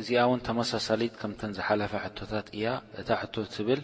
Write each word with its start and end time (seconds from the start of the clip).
እዚኣ 0.00 0.22
ውን 0.30 0.40
ተመሳሳሊት 0.46 1.14
ከምተን 1.20 1.52
ዝሓለፋ 1.58 1.92
ሕቶታት 2.04 2.46
እያ 2.58 2.66
እታ 3.00 3.08
ሕቶ 3.20 3.34
ትብል 3.54 3.80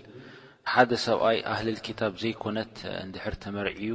ሓደ 0.73 0.91
ሰብኣይ 1.07 1.39
ኣህሊል 1.53 1.79
ክታብ 1.87 2.13
ዘይኮነት 2.23 2.75
እንድሕር 3.05 3.35
ተመርዒ 3.45 3.79
እዩ 3.85 3.95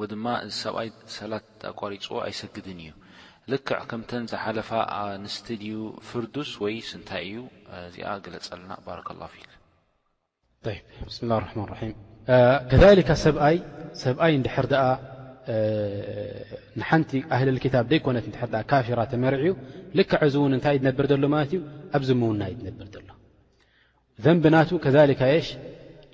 ወድማ 0.00 0.26
እዚ 0.46 0.52
ሰብኣይ 0.64 0.88
ሰላት 1.18 1.48
ኣቋሪፅ 1.72 2.04
ኣይሰግድን 2.26 2.80
እዩ 2.84 2.92
ልክዕ 3.52 3.80
ከምተን 3.90 4.24
ዝሓለፋ 4.32 4.70
ኣንስት 5.00 5.46
ድዩ 5.62 5.76
ፍርዱስ 6.08 6.50
ወይስንታይ 6.64 7.28
እዩ 7.30 7.38
እዚኣ 7.88 8.08
ገለፅ 8.24 8.48
ኣለና 8.56 8.72
ባረ 8.86 9.00
ላ 9.20 9.28
ብስም 11.08 11.26
ላ 11.32 11.38
ርማ 11.44 11.58
ራምከካ 11.72 13.10
ሰብኣይ 14.04 14.34
ንድር 14.42 14.68
ንሓንቲ 16.80 17.10
ኣህልል 17.34 17.58
ክታብ 17.64 17.84
ደይኮነት 17.90 18.24
ትሕዳ 18.34 18.54
ካፌራ 18.70 19.00
ተመሪዕ 19.12 19.42
ዩ 19.48 19.52
ልክዕ 19.98 20.18
እዚ 20.26 20.34
እውን 20.40 20.52
እንታይ 20.56 20.76
እ 20.78 20.80
ዝነብር 20.86 21.06
ዘሎ 21.12 21.24
ማለት 21.34 21.46
እዩ 21.54 21.60
ኣብዚ 21.96 22.08
ምውና 22.20 22.42
እ 22.52 22.54
ትነብር 22.60 22.86
ዘሎ 22.94 23.10
ዘንቢናቱ 24.24 24.70
ከካ 24.84 25.20
ይሽ 25.36 25.48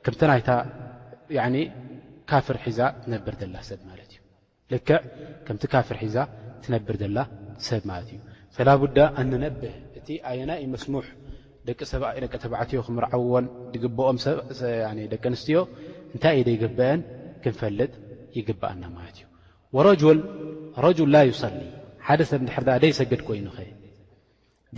ከምተ 0.05 0.23
ናይታ 0.31 0.51
ካፍር 2.31 2.57
ሒዛ 2.67 2.81
ትነብር 3.05 3.35
ዘላ 3.41 3.59
ሰብ 3.71 3.81
ማለት 3.91 4.11
እዩ 4.13 4.21
ልክዕ 4.75 4.99
ከምቲ 5.47 5.63
ካፍር 5.75 5.97
ሒዛ 6.05 6.17
ትነብር 6.65 6.97
ዘላ 7.05 7.19
ሰብ 7.69 7.83
ማለት 7.93 8.11
እዩ 8.15 8.21
ፈላቡዳ 8.57 8.99
ኣንነብህ 9.21 9.75
እቲ 9.99 10.09
ኣየናይ 10.31 10.63
መስሙሕ 10.77 11.07
ደቂ 11.69 11.81
ተባዕትዮ 12.45 12.79
ክምርዓዎን 12.87 13.45
ድግብኦምደቂ 13.73 15.21
ኣንስትዮ 15.33 15.57
እንታይ 16.15 16.35
እዩ 16.39 16.45
ደይገበአን 16.49 17.01
ክንፈልጥ 17.43 17.93
ይግአና 18.39 18.83
ማት 18.97 19.17
እዩ 19.21 20.03
ረጅል 20.87 21.09
ላ 21.15 21.19
ዩصሊ 21.31 21.57
ሓደ 22.07 22.21
ሰብ 22.31 22.41
ንድሕር 22.45 22.65
ደይሰግድ 22.85 23.21
ኮይኑኸ 23.29 23.59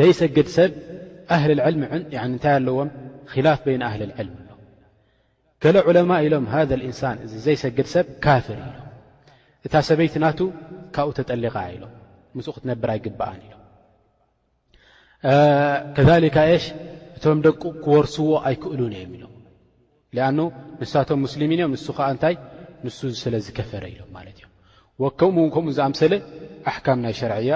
ደይሰግድ 0.01 0.49
ሰብ 0.57 0.71
ኣህል 1.35 1.61
ዕልሚ 1.67 1.83
ዕን 1.95 2.03
እንታይ 2.33 2.55
ኣለዎም 2.59 2.91
ክላፍ 3.33 3.59
በይን 3.65 3.83
ኣህል 3.89 4.01
ልዕልም 4.11 4.35
ኣሎ 4.47 4.51
ከለ 5.63 5.77
ዑለማ 5.89 6.11
ኢሎም 6.27 6.47
ሃ 6.53 6.63
እንሳን 6.89 7.17
እዚ 7.27 7.35
ዘይሰግድ 7.47 7.87
ሰብ 7.95 8.07
ካፍር 8.25 8.59
ኢሎ 8.69 8.79
እታ 9.67 9.75
ሰበይትናቱ 9.89 10.41
ካብኡ 10.95 11.13
ተጠሊቃ 11.19 11.57
ኢሎ 11.75 11.85
ምስኡ 12.37 12.53
ክትነብራይግብኣን 12.57 13.41
ኢሎ 13.47 13.55
ከካ 15.97 16.37
ሽ 16.65 16.67
እቶም 17.17 17.39
ደቁ 17.47 17.63
ክወርስዎ 17.85 18.29
ኣይክእሉን 18.49 18.95
ዮም 19.03 19.13
ኢሎም 19.19 19.33
ኣ 20.29 20.29
ንሳቶም 20.83 21.19
ሙስሊሚን 21.27 21.59
እዮም 21.63 21.73
ንሱ 21.77 21.87
ከዓ 21.99 22.07
እንታይ 22.15 22.35
ንሱ 22.87 22.97
ስለ 23.23 23.35
ዝከፈረ 23.47 23.85
ኢሎም 23.93 24.09
ማለት 24.17 24.37
እ 24.45 24.47
ከምኡው 25.21 25.47
ከምኡ 25.55 25.71
ዝኣምሰለ 25.77 26.13
ኣሕካም 26.71 26.99
ናይ 27.05 27.15
ሸርዕያ 27.21 27.53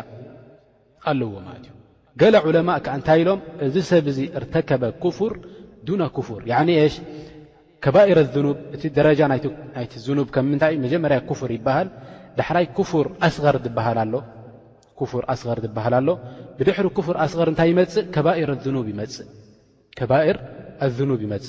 ኣለዎ 1.11 1.33
ማለት 1.49 1.65
እዩ 1.69 1.75
ገላ 2.21 2.35
ዑለማእ 2.49 2.79
ከዓ 2.85 2.95
እንታይ 2.99 3.19
ኢሎም 3.23 3.41
እዚ 3.67 3.75
ሰብ 3.91 4.07
ዚ 4.17 4.19
እርተከበ 4.39 4.83
ኩፍር 5.05 5.33
ዱና 5.87 6.01
ኩፍር 6.17 6.41
ሽ 6.95 6.97
ከባር 7.85 8.07
ኣኑብ 8.23 8.57
እቲ 8.77 8.83
ደረጃ 8.99 9.21
ናይቲ 9.33 9.93
ዝኑብ 10.07 10.29
ከም 10.35 10.45
ምንታይ 10.53 10.75
መጀመርያ 10.85 11.19
ፍር 11.41 11.51
ይበሃል 11.59 11.89
ዳሕላይ 12.39 12.65
ፍር 12.91 13.07
ኣስቀር 13.27 13.57
ዝበሃል 13.67 13.99
ኣሎ 16.01 16.09
ብድሕሪ 16.59 16.87
ፍር 17.07 17.17
ኣስቀር 17.27 17.47
እንታይ 17.53 17.69
ይመፅእ 17.73 18.05
ከባር 20.01 20.37
ኣዝኑብ 20.87 21.21
ይመፅ 21.27 21.49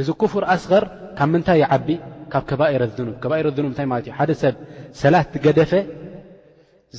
እዚ 0.00 0.08
ፍር 0.32 0.44
ኣስቐር 0.54 0.84
ካብ 1.18 1.28
ምንታይ 1.34 1.58
ይዓቢ 1.64 1.88
ካብ 2.32 2.42
ከባኢረ 2.50 2.82
ዝኑ 2.96 3.08
ከባኢ 3.22 3.40
ረዝኑም 3.46 3.68
እንታይ 3.70 3.86
ማለት 3.92 4.04
እዩ 4.08 4.12
ሓደ 4.18 4.30
ሰብ 4.42 4.54
ሰላት 5.00 5.28
ትገደፈ 5.34 5.72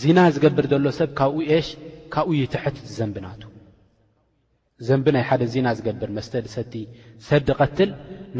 ዚና 0.02 0.20
ዝገብር 0.36 0.66
ዘሎ 0.72 0.88
ሰብ 1.00 1.10
ካብኡ 1.20 1.36
እሽ 1.58 1.68
ካብኡ 2.14 2.30
ይትሕት 2.42 2.78
ዘንብናቱ 2.98 3.42
ዘንቢናይ 4.88 5.24
ሓደ 5.30 5.42
ዜና 5.54 5.68
ዝገብር 5.78 6.10
መስተዲሰቲ 6.18 6.74
ሰብ 7.28 7.42
ድቐትል 7.48 7.90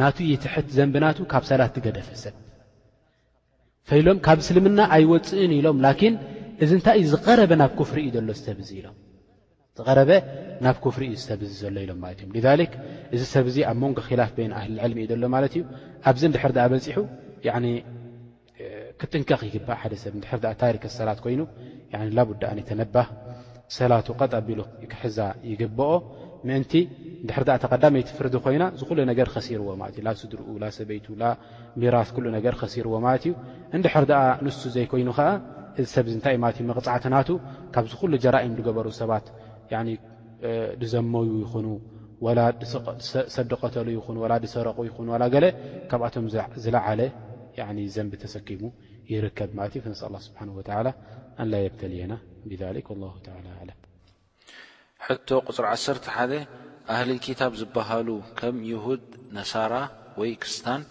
ናቱ 0.00 0.16
ይትሕ 0.32 0.54
ዘንብናቱ 0.76 1.18
ካብ 1.32 1.44
ሰላት 1.50 1.72
ትገደፈ 1.76 2.08
ሰብ 2.24 2.34
ፈኢሎም 3.88 4.18
ካብ 4.26 4.38
እስልምና 4.44 4.80
ኣይወፅእን 4.96 5.52
ኢሎም 5.58 5.76
ላኪን 5.86 6.14
እዚ 6.64 6.70
እንታይ 6.78 6.96
እዩ 7.02 7.06
ዝቐረበ 7.12 7.52
ናብ 7.62 7.70
ኩፍሪ 7.80 7.98
እዩ 8.08 8.12
ዘሎ 8.18 8.30
ዝሰብ 8.38 8.56
እዙ 8.64 8.70
ኢሎም 8.80 8.96
ዝረበ 9.78 10.10
ናብ 10.66 10.76
ክፍሪ 10.84 11.02
እዩ 11.12 11.16
ሰብ 11.28 11.40
ዘሎ 11.62 11.74
ኢሎም 11.84 11.98
ማ 12.02 12.06
እ 12.12 12.66
እዚ 13.14 13.22
ሰብዚ 13.34 13.56
ኣብ 13.70 13.76
መንጎ 13.82 13.98
ላፍ 14.20 14.30
ህሊ 14.62 14.72
ልሚ 14.92 14.98
እዩ 15.06 15.12
ሎማት 15.24 15.54
ዩ 15.58 15.62
ኣብዚ 16.08 16.22
ሕ 16.42 16.44
በፂሑ 16.56 16.98
ክጥንቀ 19.00 19.30
ይግ 19.48 19.54
ሰብ 20.04 20.14
ታከ 20.60 20.84
ሰላት 20.98 21.18
ይ 21.34 21.38
ቡዳኣ 22.28 22.50
ተነባህ 22.70 23.08
ሰላት 23.78 24.06
ቀጠቢ 24.20 24.48
ክሕዛ 24.92 25.18
ይግብኦ 25.50 25.90
ምን 26.48 26.62
ተዳይቲ 27.30 28.08
ፍር 28.18 28.26
ኮይና 28.44 28.64
ገ 29.18 29.20
ርዎስድኡ 29.30 30.42
ሰይራ 30.76 31.96
ርዎ 32.86 32.98
ንሱ 34.46 34.60
ዘይኮይኑ 34.76 35.08
ከ 35.18 35.22
እሰብታመቅፃዕትና 35.82 37.16
ካብዚ 37.74 37.92
ጀራም 38.24 38.54
ገበሩ 38.66 38.86
ሰባት 39.00 39.26
ዘመዩ 40.92 41.26
ይኑ 41.54 41.66
ሰዲቀተሉ 43.36 43.86
ይ 43.94 43.98
ሰረቁ 44.54 44.78
ይኑ 44.90 45.08
ገ 45.34 45.36
ካብኣቶም 45.90 46.24
ዝለዓለ 46.64 47.00
ዘንቢ 47.96 48.12
ተሰኪሙ 48.24 48.62
ይርከብ 49.12 49.50
ማለት 49.58 49.72
ዩ 49.78 49.80
ነ 49.92 49.94
ስብሓه 50.26 50.48
ኣ 51.38 51.44
ብተልየና 51.72 52.12
ብ 52.50 52.52
ለም 52.62 53.46
ሕቶ 55.06 55.28
ቁፅሪ 55.48 55.64
ዓሰተ 55.72 55.98
ሓ 56.16 56.22
ኣህሊ 56.92 57.10
ታብ 57.40 57.52
ዝበሃሉ 57.60 58.08
ከም 58.38 58.56
ይሁድ 58.70 59.04
ነሳራ 59.36 59.74
ወይ 60.20 60.30
ክርስታን 60.42 60.82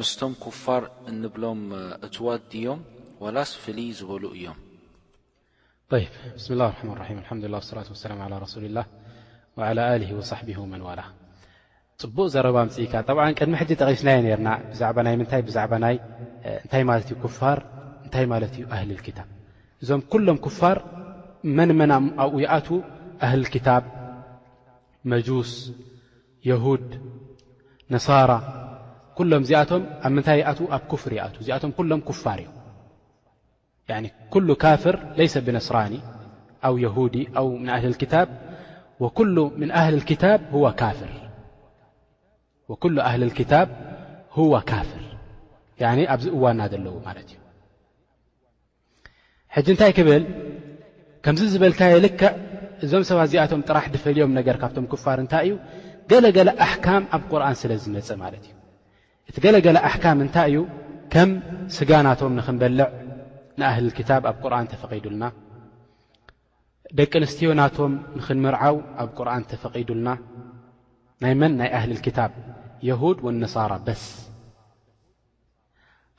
ምስቶም 0.00 0.32
ክፋር 0.44 0.82
እንብሎም 1.10 1.62
እትዋድዮም 2.06 2.80
ወላስ 3.24 3.50
ፍል 3.64 3.78
ዝበሉ 3.98 4.22
እዮም 4.36 4.58
ብስም 5.92 6.52
اላ 6.54 6.62
ረማ 6.98 7.28
ዱላ 7.42 7.48
ላة 7.54 8.28
ላ 8.32 8.36
ى 8.44 8.48
سሊ 8.54 8.64
ላ 8.76 8.80
لى 10.00 10.06
وصሕቢه 10.18 10.56
ወመንዋላ 10.64 11.00
ፅቡቅ 12.02 12.26
ዘረባ 12.34 12.56
ምፅኢካ 12.68 12.92
ጠዓ 13.08 13.18
ቅድሚ 13.38 13.52
ሕዚ 13.62 13.70
ጠቂስናየ 13.80 14.18
ርና 14.38 14.48
ብዛ 14.70 14.80
ና 15.06 15.08
ምታይ 15.20 15.42
ዛይ 15.56 15.96
እታይ 16.66 16.82
ማለት 16.90 17.06
ዩ 17.12 17.16
ፋር 17.38 17.58
እታይ 18.06 18.24
ማለት 18.32 18.52
ዩ 18.60 18.64
ኣህል 18.74 18.90
ታ 19.16 19.20
እዞም 19.82 20.02
ኩሎም 20.12 20.38
ፋር 20.60 20.78
መንመንኣብኡ 21.58 22.36
ኣት 22.58 22.68
ኣህል 23.24 23.42
ክታብ 23.54 23.84
መጁስ 25.12 25.52
የሁድ 26.48 26.86
ነሳራ 27.94 28.30
ሎም 29.30 29.42
ዚኣቶም 29.50 29.82
ኣብ 30.04 30.12
ምንታይ 30.16 30.40
ኣት 30.52 30.60
ኣብ 30.76 30.90
ፍር 31.04 31.12
ኣ 31.24 31.28
እዚኣቶም 31.42 31.70
ሎም 31.92 32.02
ፋር 32.24 32.38
እዩ 32.44 32.48
ኩሉ 34.34 34.48
ካፍር 34.64 34.96
ለይሰ 35.18 35.34
ብነስራኒ 35.46 35.94
ኣብ 36.66 36.76
የሁዲ 36.84 37.16
ኣው 37.40 37.48
ምን 37.62 37.68
ኣህልክታብ 37.76 38.28
ወኩሉ 42.70 42.98
ኣህል 43.08 43.30
ክታብ 43.38 43.68
ህወ 44.36 44.54
ካፍር 44.70 45.02
ኣብዚ 46.14 46.26
እዋና 46.36 46.60
ዘለዉ 46.72 46.94
ማለት 47.08 47.26
እዩ 47.34 47.38
ሕጂ 49.54 49.66
እንታይ 49.74 49.92
ክብል 49.98 50.22
ከምዚ 51.24 51.42
ዝበልካየ 51.52 51.94
ልክዕ 52.04 52.30
እዞም 52.84 53.04
ሰባት 53.10 53.26
እዚኣቶም 53.28 53.60
ጥራሕ 53.68 53.84
ድፈልዮም 53.94 54.32
ነገር 54.38 54.56
ካብቶም 54.62 54.86
ክፋር 54.92 55.18
እንታይ 55.24 55.44
እዩ 55.48 55.54
ገለገለ 56.12 56.48
ኣሕካም 56.66 57.04
ኣብ 57.16 57.22
ቁርን 57.32 57.56
ስለ 57.60 57.70
ዝመፀ 57.84 58.08
ማለት 58.24 58.44
እዩ 58.48 58.54
እቲ 59.30 59.36
ገለገለ 59.46 59.78
ኣሕካም 59.88 60.18
እንታይ 60.24 60.48
እዩ 60.56 60.66
ከም 61.14 61.30
ስጋናቶም 61.76 62.32
ንክንበልዕ 62.40 62.88
ንእህሊ 63.60 63.86
ክታብ 63.98 64.22
ኣብ 64.30 64.36
ቁርን 64.44 64.66
ተፈቒዱልና 64.72 65.24
ደቂ 66.98 67.12
ኣንስትዮ 67.22 67.48
ናቶም 67.60 67.92
ንኽንምርዓው 68.18 68.76
ኣብ 69.02 69.10
ቁርኣን 69.18 69.42
ተፈቒዱልና 69.50 70.08
ናይ 71.22 71.32
መን 71.40 71.52
ናይ 71.60 71.70
ኣህሊክታብ 71.78 72.32
የሁድ 72.88 73.18
ወነሳራ 73.26 73.72
በስ 73.86 74.02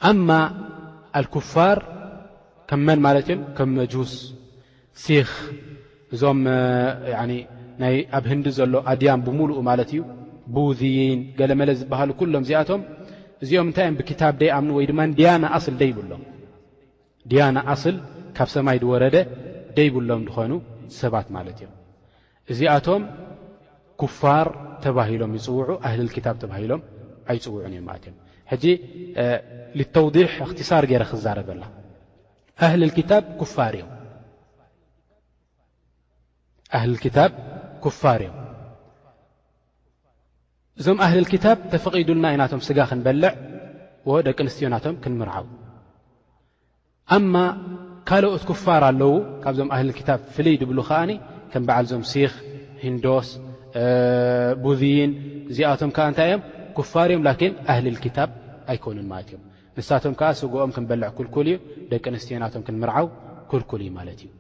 ኣማ 0.10 0.30
ኣልኩፋር 1.20 1.78
ከም 2.70 2.82
መን 2.90 3.00
ማለት 3.08 3.28
እዮም 3.32 3.42
ከም 3.58 3.70
መጁስ 3.80 4.14
ሲኽ 5.04 5.32
እዞም 6.16 6.40
ኣብ 8.18 8.24
ህንዲ 8.34 8.46
ዘሎ 8.60 8.74
ኣድያን 8.92 9.24
ብምሉኡ 9.26 9.60
ማለት 9.70 9.90
እዩ 9.96 10.04
ብዝን 10.56 11.20
ገለመለ 11.42 11.70
ዝበሃሉ 11.82 12.10
ኩሎም 12.22 12.44
እዚኣቶም 12.48 12.82
እዚኦም 13.44 13.68
እንታይ 13.70 13.86
እዮም 13.88 14.00
ብክታብ 14.00 14.34
ደይ 14.44 14.52
ኣምኑ 14.58 14.72
ወይ 14.80 14.88
ድማ 14.92 15.00
ንድያና 15.12 15.46
ኣስል 15.58 15.76
ደ 15.82 15.84
ይብሎም 15.92 16.24
ድያና 17.32 17.58
ኣስል 17.74 17.96
ካብ 18.38 18.50
ሰማይ 18.56 18.78
ድወረደ 18.84 19.16
ደይብሎም 19.78 20.22
ድኾይኑ 20.28 20.54
ሰባት 21.02 21.28
ማለት 21.36 21.56
እዮም 21.60 21.74
እዚኣቶም 22.52 23.04
ኩፋር 24.02 24.48
ተባሂሎም 24.84 25.32
ይፅውዑ 25.38 25.70
ኣህልልክታብ 25.88 26.36
ተባሂሎም 26.44 26.82
ኣይፅውዑን 27.34 27.74
እዮም 27.76 27.86
ማለት 27.90 28.04
እዮም 28.08 28.18
ሕጂ 28.52 28.64
ልተውዲሕ 29.80 30.30
እኽትሳር 30.48 30.86
ገይረ 30.92 31.04
ክዛረበላ 31.12 31.64
እኣህሊልክታብ 32.58 33.24
ኩፋር 33.42 33.74
እዮም 33.80 33.92
እዞም 40.80 40.98
ኣህሊልክታብ 41.06 41.58
ተፈቒዱልና 41.74 42.26
ኣይናቶም 42.32 42.62
ስጋ 42.68 42.78
ክንበልዕ 42.92 43.34
ዎ 44.10 44.16
ደቂ 44.28 44.38
ኣንስትዮ 44.46 44.68
ናቶም 44.74 44.96
ክንምርዓው 45.04 45.46
ኣማ 47.14 47.34
ካልኦት 48.10 48.44
ኩፋር 48.50 48.82
ኣለዉ 48.90 49.14
ካብዞም 49.44 49.70
ኣህሊል 49.76 49.94
ክታብ 49.98 50.20
ፍልይ 50.36 50.56
ድብሉ 50.62 50.80
ከዓኒ 50.88 51.12
ከም 51.52 51.64
በዓል 51.68 51.84
እዞም 51.86 52.04
ሲኽ 52.12 52.34
ሂንዶስ 52.86 53.28
ቡዝን 54.64 55.12
እዚኣቶም 55.52 55.92
ከዓ 55.96 56.06
እንታይ 56.12 56.28
እዮም 56.30 56.42
ኩፋር 56.78 57.08
እዮም 57.14 57.24
ላኪን 57.28 57.54
ኣህልልክታብ 57.74 58.30
ኣይኮኑን 58.72 59.08
ማለት 59.12 59.28
እዮም 59.32 59.44
ንሳቶም 59.80 60.14
ከዓ 60.20 60.30
ስጉኦም 60.40 60.72
ክንበልዕ 60.78 61.10
ኩልኩል 61.20 61.48
እዩ 61.52 61.58
ደቂ 61.92 62.06
ኣንስትዮናቶም 62.14 62.62
ክንምርዓው 62.70 63.08
ኩልኩል 63.52 63.82
እዩ 63.86 63.92
ማለት 64.00 64.20
እዩ 64.26 64.32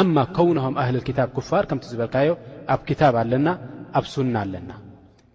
ኣማ 0.00 0.16
ከውንኩም 0.36 0.74
ኣህልል 0.82 1.04
ክታብ 1.08 1.28
ኩፋር 1.38 1.64
ከምቲ 1.70 1.84
ዝበልካዮ 1.92 2.30
ኣብ 2.74 2.80
ክታብ 2.90 3.14
ኣለና 3.22 3.48
ኣብ 3.98 4.04
ሱና 4.14 4.34
ኣለና 4.44 4.70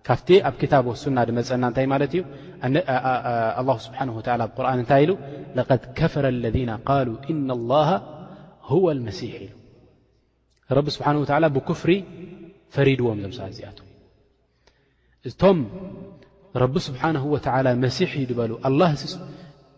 ካፍቲ 0.07 0.29
ኣብ 0.47 0.55
ክታብ 0.61 0.83
ወት 0.91 0.99
ሱና 1.03 1.17
ድመፀና 1.29 1.63
እንታይ 1.71 1.85
ማለት 1.93 2.11
እዩ 2.15 2.21
له 2.63 3.77
ስብሓه 3.85 4.05
ብقርን 4.15 4.73
እንታይ 4.83 5.03
ኢ 5.05 5.11
ለقድ 5.57 5.81
ከፈረ 5.97 6.25
اለذ 6.35 6.57
قሉ 6.89 7.07
إن 7.31 7.47
الله 7.57 7.89
هو 8.71 8.85
الመሲሕ 8.95 9.35
ኢ 9.47 9.49
ረቢ 10.77 10.85
ስብሓንه 10.95 11.17
ብክፍሪ 11.55 11.91
ፈሪድዎም 12.75 13.19
ዘምሳ 13.23 13.39
ዚኣ 13.57 13.69
እቶም 15.29 15.57
ረቢ 16.61 16.75
ስብሓه 16.87 17.13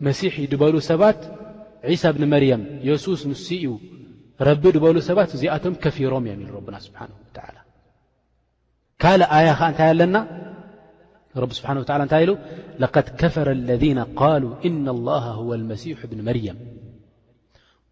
መሲ 0.08 0.24
ድበሉ 0.52 0.76
ሰባት 0.92 1.20
ሳ 2.02 2.04
ብኒ 2.16 2.24
መርየም 2.34 2.62
የሱስ 2.88 3.22
ንስ 3.30 3.46
ረቢ 4.48 4.64
ድበሉ 4.76 4.96
ሰባት 5.10 5.30
እዚኣቶም 5.36 5.76
ከፊሮም 5.84 6.26
እዮም 6.30 6.40
ኢሉ 6.44 6.52
ረና 6.66 6.76
ስብሓንه 6.88 7.16
ካል 9.04 9.22
ኣያ 9.38 9.48
ከዓ 9.60 9.66
እንታይ 9.72 9.90
ኣለና 9.94 10.16
رب 11.40 11.52
سبحانه 11.54 11.80
وتعالى 11.80 12.08
تل 12.08 12.38
لقد 12.80 13.04
كفر 13.04 13.52
الذين 13.52 14.00
قالوا 14.00 14.56
إن 14.66 14.90
الله 14.90 15.20
هو 15.24 15.54
المسيح 15.54 16.06
بن 16.06 16.26
مريم 16.26 16.56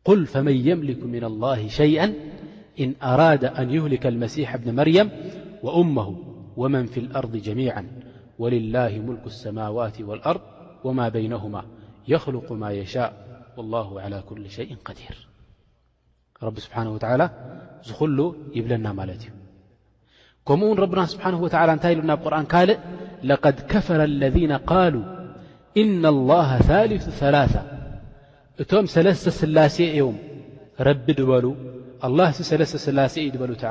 قل 0.05 0.25
فمن 0.25 0.67
يملك 0.67 1.03
من 1.03 1.23
الله 1.23 1.67
شيئا 1.67 2.13
إن 2.79 2.93
أراد 3.03 3.45
أن 3.45 3.69
يهلك 3.69 4.05
المسيح 4.07 4.55
بن 4.57 4.75
مريم 4.75 5.09
وأمه 5.63 6.17
ومن 6.57 6.85
في 6.85 6.99
الأرض 6.99 7.37
جميعا 7.37 7.87
ولله 8.39 8.89
ملك 8.89 9.25
السماوات 9.25 10.01
والأرض 10.01 10.41
وما 10.83 11.09
بينهما 11.09 11.65
يخلق 12.07 12.51
ما 12.51 12.71
يشاء 12.71 13.13
والله 13.57 14.01
على 14.01 14.23
كل 14.29 14.49
شيء 14.49 14.75
قدير 14.85 15.27
رب 16.43 16.59
سبحانه 16.59 16.91
وتعالى 16.93 17.29
زخل 17.83 18.35
يبلنا 18.55 18.93
مال 18.93 19.09
كمኡ 20.49 20.67
ن 20.75 20.77
ربن 20.83 20.97
سبحانه 21.13 21.37
وتل 21.45 21.69
እታይ 21.77 21.93
ናብ 22.09 22.19
قرن 22.25 22.45
ካلእ 22.53 22.79
لقد 23.31 23.55
كفر 23.73 23.99
الذين 24.11 24.51
قالوا 24.71 25.05
إن 25.81 26.01
الله 26.15 26.49
ثالث 26.71 27.03
ثلثة 27.21 27.61
እቶم 28.61 28.85
سلተ 28.95 29.39
لሴ 29.55 29.77
ي 30.01 30.05
رب 30.87 31.07
الله 32.07 32.27
لሴ 32.39 32.81
ل 32.97 33.01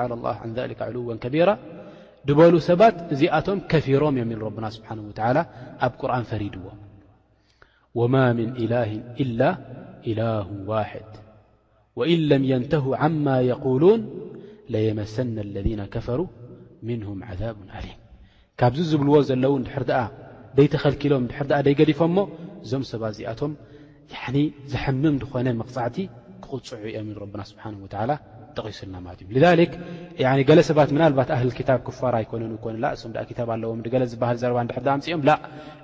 على 0.02 0.14
الله 0.18 0.34
عن 0.44 0.50
ذلك 0.60 0.78
علوا 0.88 1.14
كبيرة 1.24 1.54
دበل 2.28 2.54
سባت 2.68 2.94
እዚኣቶم 3.14 3.58
كፊሮም 3.70 4.14
يم 4.20 4.30
ل 4.38 4.42
ربن 4.48 4.64
سبحانه 4.76 5.04
وتعلى 5.10 5.42
ኣብ 5.86 5.92
قرن 6.00 6.22
فردዎ 6.30 6.64
وما 7.98 8.24
من 8.38 8.48
إله 8.64 8.90
إلا 9.22 9.50
إله 10.10 10.46
واحد 10.70 11.08
وإن 11.98 12.18
لم 12.32 12.42
ينته 12.52 12.84
عما 13.02 13.36
يقولون 13.52 14.00
ليمسن 14.74 15.36
الذين 15.48 15.80
كفروا 15.96 16.28
ምንም 16.88 17.18
ዛብ 17.40 17.56
ዓሊም 17.78 17.98
ካብዚ 18.60 18.80
ዝብልዎ 18.90 19.14
ዘለዉ 19.28 19.52
ድሕር 19.66 19.84
ኣ 20.00 20.02
ደይተኸልኪሎም 20.56 21.24
ድር 21.30 21.50
ኣ 21.58 21.60
ደይገዲፎምሞ 21.66 22.18
እዞም 22.64 22.82
ሰባ 22.92 23.02
ዚኣቶም 23.16 23.52
ዝሓምም 24.72 25.16
ኾነ 25.30 25.46
መቕፃዕቲ 25.60 25.96
ክቕፅዑ 26.44 26.82
ዮም 26.96 27.08
ኢ 27.12 27.16
ብና 27.34 27.42
ስብሓ 27.50 27.64
ላ 28.10 28.14
ጠቂሱልና 28.58 28.96
ማለት 29.04 29.20
እዩ 30.18 30.26
ገለ 30.48 30.60
ሰባት 30.68 30.90
ናልባት 30.98 31.30
ኣህልታብ 31.36 31.78
ክፋር 31.86 32.14
ኣይኮነን 32.18 32.52
ኮን 32.64 32.74
እም 33.06 33.12
ታ 33.38 33.42
ኣለዎም 33.54 33.80
ገለ 33.94 34.04
ዝሃል 34.12 34.36
ዘረ 34.42 34.52
ድር 34.72 34.78
ምፅኦም 34.96 35.22
ላ 35.28 35.34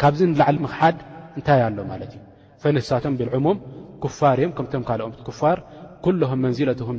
ካብዚ 0.00 0.20
ላዕ 0.40 0.48
ምሓድ 0.64 0.96
እንታይ 1.38 1.60
ኣሎ 1.68 1.78
ማለ 1.90 2.02
ዩ 2.12 2.18
ንሳቶም 2.76 3.14
ብልሙም 3.20 3.56
ፋር 4.18 4.36
እዮም 4.40 4.52
ከም 4.58 4.66
ካምፋር 4.90 5.58
ም 6.34 6.40
መንዝትም 6.44 6.98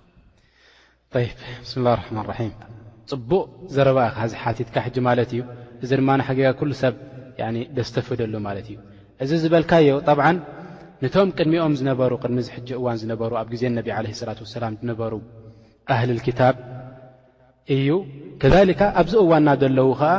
ብስም 1.13 1.79
ላ 1.85 1.89
ርማ 2.03 2.17
ራም 2.27 2.51
ፅቡእ 3.11 3.45
ዘረባእ 3.75 4.07
ካዚ 4.17 4.33
ሓቲትካ 4.43 4.75
ሕጂ 4.85 4.95
ማለት 5.07 5.29
እዩ 5.35 5.39
እዚ 5.83 5.91
ድማሓገ 5.99 6.39
ኩሉ 6.59 6.69
ሰብ 6.81 6.93
ደስ 7.77 7.89
ተፈደሉ 7.95 8.33
ማለት 8.47 8.67
እዩ 8.71 8.77
እዚ 9.23 9.31
ዝበልካዩ 9.43 9.87
ብዓ 10.19 10.27
ንቶም 11.03 11.29
ቅድሚኦም 11.37 11.73
ዝነበሩ 11.79 12.11
ቅድሚዚ 12.23 12.47
ሕጂ 12.55 12.69
እዋን 12.79 12.97
ዝነበሩ 13.01 13.31
ኣብ 13.41 13.47
ግዜ 13.53 13.63
ነቢ 13.79 13.87
ለ 14.05 14.15
ላት 14.27 14.39
ወሰላም 14.45 14.73
ዝነበሩ 14.81 15.13
ኣህሊ 15.93 16.17
ክታብ 16.27 16.55
እዩ 17.75 17.89
ከሊካ 18.43 18.81
ኣብዚ 19.01 19.13
እዋንና 19.25 19.49
ዘለዉ 19.63 19.89
ከዓ 20.01 20.11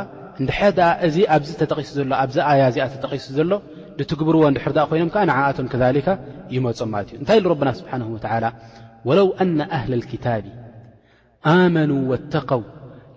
ንድእዚ 0.45 1.17
ኣብዚ 1.35 1.49
ተጠቂሱ 1.61 1.89
ዘሎ 1.99 2.11
ኣብዚ 2.25 2.37
ኣያእዚኣ 2.51 2.85
ተጠቂሱ 2.95 3.25
ዘሎ 3.39 3.51
ድትግብርዎ 3.99 4.43
ንድሕርኣ 4.53 4.83
ኮይኖም 4.91 5.09
ከዓ 5.15 5.23
ንዓኣቶም 5.31 5.67
ከካ 5.73 6.07
ይመፁ 6.55 6.79
ማለት 6.95 7.09
እዩ 7.13 7.17
እንታይ 7.23 7.39
ረብና 7.53 7.69
ስብሓን 7.81 8.03
ወላ 8.19 8.45
ወለው 9.09 9.27
ኣና 9.43 9.59
ኣህል 9.77 10.03
ታብ 10.25 10.45
ኣመኑ 11.51 11.91
واተقው 12.11 12.63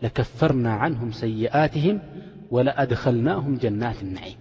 ለከፈርና 0.03 0.67
عንهም 0.85 1.11
ሰይትهም 1.23 1.97
ولأድኸልናهም 2.55 3.53
ጀናት 3.63 3.99
ነዐም 4.17 4.41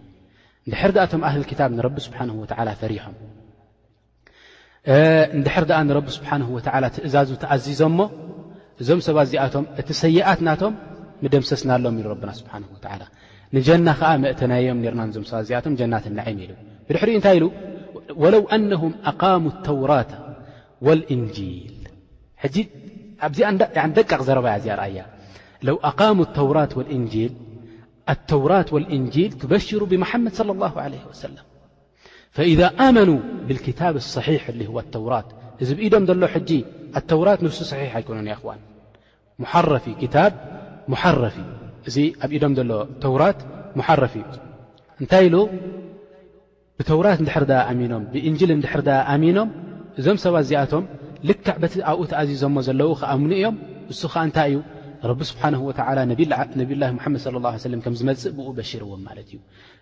ንድሕር 0.68 0.92
ድኣቶም 0.96 1.22
ኣህሊ 1.30 1.42
ክታብ 1.52 1.70
ንረቢ 1.78 1.96
ስብሓንه 2.08 2.34
و 2.44 2.46
ፈሪሖም 2.82 3.16
ድር 5.46 5.98
ቢ 6.06 6.08
ስብሓه 6.18 6.38
ትእዛዙ 6.96 7.30
ተኣዚዞም 7.44 7.94
ሞ 8.00 8.02
እዞም 8.82 9.00
ሰባ 9.08 9.18
ዚኣቶም 9.32 9.66
እቲ 9.82 9.90
ሰይኣት 10.04 10.40
ናቶም 10.48 10.74
ደምሰስና 11.34 11.70
ኣሎም 11.78 11.96
ኢ 12.00 12.04
ና 12.30 12.32
ስብሓንه 12.40 12.68
ላ 13.02 13.04
ንጀና 13.56 13.88
ከዓ 14.00 14.08
መእተናዮም 14.24 14.80
ና 15.00 15.02
ዞ 15.16 15.22
ሰ 15.32 15.40
ዚኣቶም 15.50 15.74
ጀናት 15.80 16.06
ንም 16.18 16.40
ኢ 16.46 16.50
ብድሪ 16.88 17.10
ንታይ 17.20 17.38
ኢ 17.38 17.42
ለው 18.34 18.42
نهም 18.72 18.92
ኣقم 19.12 19.44
اተውራة 19.54 20.12
والእንል 20.86 21.38
ደቃቕ 23.98 24.12
ዘረባ 24.28 24.48
አያ 24.86 25.06
ለو 25.68 25.76
أقاما 25.90 26.24
الተوራት 26.28 26.72
والእنجل 26.78 27.32
الተوራት 28.14 28.68
والእنجل 28.76 29.30
تبሽر 29.42 29.82
ብمحمድ 29.92 30.32
صلى 30.40 30.52
الله 30.56 30.74
عليه 30.86 31.04
وسلم 31.12 31.46
فإذا 32.36 32.68
ኣመنوا 32.88 33.20
ብالكታብ 33.48 33.94
الصحيح 34.04 34.42
و 34.76 34.78
الተوራት 34.84 35.28
እዚ 35.64 35.70
ኢዶም 35.88 36.04
ዘሎ 36.10 36.24
ሕጂ 36.34 36.50
اተوራት 37.00 37.40
ንሱ 37.46 37.58
صحح 37.72 37.92
ኣይኮኑን 38.00 38.30
و 38.48 38.50
مረፊ 39.44 39.86
محረፊ 40.92 41.38
እዚ 41.88 41.98
ኣብ 42.24 42.32
ኢዶም 42.38 42.52
ዘሎ 42.58 42.72
ተوራት 43.04 43.40
محረፍ 43.80 44.14
እ 44.22 44.24
እንታይ 45.02 45.26
ብተوራት 46.78 47.20
ድር 47.28 47.44
ኖም 47.94 48.04
ብእንል 48.14 48.52
ድር 48.66 48.76
ኣሚኖም 49.14 49.50
እዞم 50.00 50.18
ሰ 50.24 50.26
ዚኣቶ 50.50 50.74
ልክዕበቲ 51.30 51.74
ኣብኡ 51.90 52.02
ቲኣዚዞሞ 52.12 52.56
ዘለዉ 52.68 52.90
ከኣምኒ 53.02 53.32
እዮም 53.40 53.56
ንሱ 53.92 54.02
ከ 54.14 54.24
እንታይ 54.28 54.48
እዩ 54.52 54.58
ረቢ 55.10 55.20
ስብሓን 55.32 55.56
ወ 55.68 55.72
ነብዩላ 56.12 56.34
መድ 56.60 56.72
ለ 56.82 56.92
ለም 57.74 57.80
ከም 57.86 57.94
ዝመፅእ 58.00 58.32
ብኡ 58.38 58.48
በሽርዎም 58.58 59.02
ማለት 59.08 59.28
እዩ 59.34 59.38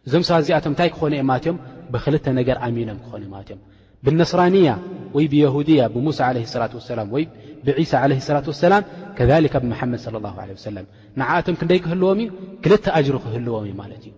እዞም 0.08 0.24
ሰዚኣቶም 0.30 0.72
እንታይ 0.74 0.90
ክኾነ 0.96 1.14
እየማትዮም 1.20 1.58
ብክልተ 1.94 2.26
ነገር 2.40 2.58
ኣሚኖም 2.68 2.98
ክኾነማትዮም 3.06 3.62
ብነስራኒያ 4.06 4.70
ወይ 5.16 5.26
ብየሁድያ 5.34 5.82
ብሙሳ 5.96 6.20
ለ 6.36 6.40
ላ 6.64 6.68
ሰላም 6.94 7.10
ወይ 7.16 7.24
ብሳ 7.68 7.94
ለ 8.12 8.18
ላት 8.36 8.48
ወሰላም 8.54 8.84
ከካ 9.18 9.54
ብመሓመድ 9.64 10.02
ለ 10.16 10.24
ላ 10.26 10.36
ለ 10.50 10.58
ሰለም 10.68 10.86
ንዓኣቶም 11.22 11.58
ክንደይ 11.62 11.80
ክህልዎምእዩ 11.86 12.30
ክልተ 12.66 12.86
ኣጅሩ 13.00 13.16
ክህልዎም 13.26 13.66
እዩ 13.68 13.76
ማለት 13.82 14.04
እዩ 14.12 14.14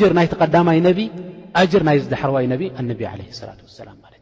ጅር 0.00 0.12
ናይተቐዳማይ 0.20 0.80
ነቢ 0.88 0.98
ጅር 1.72 1.82
ናይ 1.90 1.98
ዳሕርዋይ 2.14 2.46
ነብ 2.54 2.62
ኣነብ 2.82 3.02
ለ 3.20 3.30
ላ 3.48 3.52
ሰላምለ 3.78 4.12
እዩ 4.18 4.21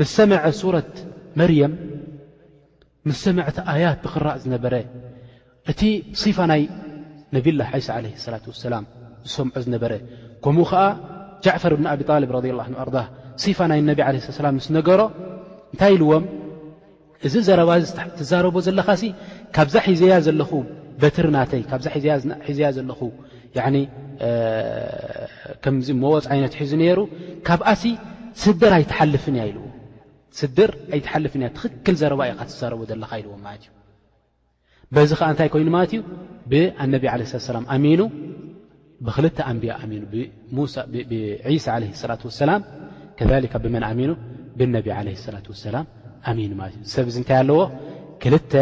ምስ 0.00 0.08
ሰምዐ 0.16 0.38
ሱረት 0.60 0.92
መርየም 1.40 1.72
ምስ 3.08 3.18
ሰምዐቲ 3.24 3.56
ኣያት 3.72 3.98
ብኽራእ 4.04 4.36
ዝነበረ 4.44 4.74
እቲ 5.70 5.80
ፋ 6.36 6.38
ናይ 6.50 6.62
ነብላ 7.36 7.60
ዒይሳ 7.72 7.88
ዓለ 8.00 8.06
ሰላት 8.24 8.44
ወሰላም 8.50 8.84
ዝሰምዖ 9.28 9.54
ዝነበረ 9.64 9.92
ከምኡ 10.44 10.64
ከዓ 10.70 10.82
ጃዕፈር 11.44 11.72
እብኒ 11.76 11.84
ኣብጣሊብ 11.94 12.30
ረላ 12.36 12.60
ኣርዳ 12.84 12.96
ፋ 13.58 13.58
ናይ 13.72 13.80
ነቢ 13.90 13.98
ዓላ 14.08 14.46
ምስ 14.58 14.66
ነገሮ 14.78 15.00
እንታይ 15.72 15.92
ኢልዎም 15.96 16.24
እዚ 17.26 17.34
ዘረባ 17.48 17.70
ትዛረቦ 18.20 18.56
ዘለኻ 18.66 18.88
ሲ 19.00 19.02
ካብዛ 19.56 19.74
ሒዘያ 19.90 20.14
ዘለኹ 20.26 20.52
በትሪ 21.02 21.26
ናተይ 21.36 21.62
ካብዛ 21.72 21.86
ሒዝያ 22.48 22.68
ዘለኹ 22.78 23.00
ከምዚ 25.64 25.88
መወፅ 26.02 26.24
ዓይነት 26.34 26.54
ሒዙ 26.62 26.70
ነይሩ 26.82 26.98
ካብኣሲ 27.46 27.82
ስደር 28.42 28.72
ኣይትሓልፍን 28.78 29.34
እያ 29.38 29.44
ኢልዎ 29.50 29.64
ስድር 30.38 30.70
ኣይትሓልፍንያ 30.96 31.48
ትኽክል 31.56 31.94
ዘረባኢ 32.00 32.30
ካ 32.38 32.42
ትዘረቦ 32.50 32.80
ዘለካ 32.90 33.10
ኢልዎ 33.20 33.32
ማለት 33.46 33.62
እዩ 33.66 33.70
በዚ 34.96 35.10
ከዓ 35.18 35.26
እንታይ 35.32 35.48
ኮይኑ 35.54 35.68
ማለት 35.76 35.90
እዩ 35.96 36.02
ብነብ 36.50 37.04
ለላ 37.20 37.58
ኣሚኑ 37.74 38.00
ብክል 39.06 39.26
ኣንብያ 39.50 39.72
ሚኑ 39.92 40.02
ብሳ 40.56 40.84
ለ 41.82 41.90
ላ 42.10 42.16
ሰላ 42.40 42.52
ከካ 43.18 43.54
ብመን 43.64 43.84
ኣሚኑ 43.90 44.10
ብነቢ 44.58 44.86
ለላ 45.08 45.40
ላ 45.74 45.82
ሚኑ 46.38 46.50
ሰብ 46.94 47.06
ዚ 47.14 47.16
እንታይ 47.22 47.38
ኣለዎ 47.42 47.58
ክልተ 48.22 48.52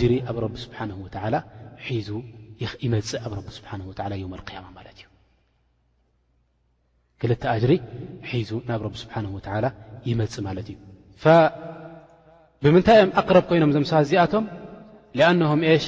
ጅሪ 0.00 0.12
ኣብ 0.30 0.36
ቢ 0.54 0.54
ስብሓ 0.64 0.78
ይፅእ 2.62 3.20
ኣብ 3.26 3.32
ስሓ 3.58 3.70
ያማ 4.56 4.66
ማለት 4.78 4.98
እ 5.02 5.06
ክል 7.20 7.32
ጅሪ 7.62 7.72
ሒዙ 8.32 8.50
ናብ 8.70 8.82
ቢ 8.94 8.96
ስብሓ 9.04 9.14
ላ 9.64 9.68
ይመፅእ 10.10 10.42
ማለት 10.48 10.68
እዩ 10.74 10.78
ብምንታይ 12.64 12.96
እዮም 12.98 13.10
ኣቅረብ 13.20 13.44
ኮይኖም 13.48 13.70
ዘምሰት 13.76 14.00
እዚኣቶም 14.04 14.44
ኣንም 15.28 15.60
ሽ 15.84 15.86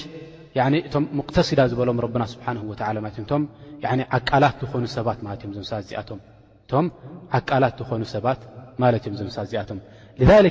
እቶም 0.88 1.04
ሙቅተሲዳ 1.18 1.60
ዝበሎም 1.70 1.98
ረና 2.04 2.22
ስብሓን 2.32 2.56
ወላ 2.70 3.04
ዓቃላት 4.16 4.54
ዝኾኑ 4.66 4.84
ሰባት 4.96 5.18
ማለ 5.26 5.40
እዮም 5.48 5.64
ሰ 5.70 5.72
ዚኣቶ 5.90 6.10
እቶም 6.66 6.86
ዓቃላት 7.38 7.74
ዝኾኑ 7.82 8.02
ሰባት 8.14 8.40
ማለት 8.82 9.02
እዮም 9.06 9.16
ዘመሳ 9.20 9.36
እዚኣቶም 9.46 9.78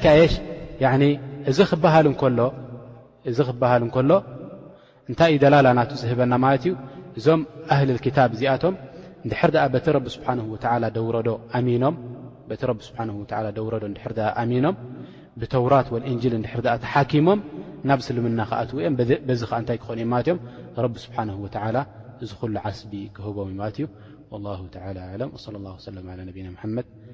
ካ 0.03 0.07
ሽ 0.33 0.37
እዚ 3.29 3.39
ክበሃል 3.49 3.75
እንከሎ 3.83 4.11
እንታይ 5.09 5.29
እዩ 5.33 5.37
ደላላ 5.43 5.67
ናቱ 5.77 5.91
ዝህበና 6.01 6.33
ማለት 6.45 6.63
እዩ 6.67 6.73
እዞም 7.19 7.41
ኣህልክታብ 7.73 8.29
እዚኣቶም 8.35 8.75
ንድሕር 9.25 9.49
ድኣ 9.55 9.63
በቲ 9.73 9.85
ረቢ 9.95 10.07
ስብሓን 10.15 10.39
ወዓላ 10.53 10.83
ደውረዶ 10.97 11.29
ኣሚኖም 11.57 11.95
በቲ 12.49 12.61
ረቢ 12.71 12.81
ስብሓ 12.87 12.99
ደውረዶ 13.57 13.83
ንድሕር 13.91 14.13
ኣሚኖም 14.41 14.75
ብተውራት 15.41 15.87
ወእንጅል 15.93 16.33
ንድሕርኣ 16.41 16.73
ተሓኪሞም 16.83 17.39
ናብ 17.89 17.99
ስልምና 18.07 18.39
ከኣትውኦም 18.49 18.93
በዚ 19.27 19.41
ከዓ 19.49 19.57
እንታይ 19.61 19.77
ክኮኑእ 19.81 20.07
ማለት 20.13 20.27
እዮም 20.31 20.39
ረቢ 20.85 20.93
ስብሓን 21.05 21.31
ወ 21.45 21.49
እዚኩሉ 22.25 22.55
ዓስቢ 22.67 22.91
ክህቦም 23.15 23.51
ማለት 23.61 23.77
እዩ 23.81 23.87
ላ 24.45 25.09
ለም 25.21 25.31
ሰለ 25.45 25.55
ነብና 25.99 26.59
መድ 26.77 27.04